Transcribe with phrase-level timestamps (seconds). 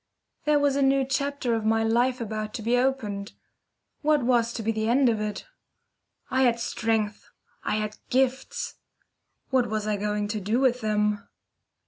[0.45, 3.33] Here was a new chapter of my life about to be opened.
[4.01, 5.45] What was to be the end of it?
[6.31, 7.29] I had strength,
[7.63, 8.77] I had gifts.
[9.51, 11.21] What was I going to do with them?